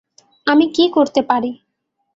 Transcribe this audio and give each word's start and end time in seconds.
আমি 0.47 0.65
কি 0.75 0.83
করতে 0.89 1.21
পারি? 1.21 1.51